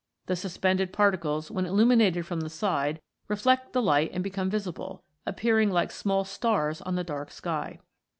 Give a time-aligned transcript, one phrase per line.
[0.25, 5.69] The suspended particles, when illuminated from the side, reflect the light and become visible, appearing
[5.69, 7.77] like small stars on the dark sky.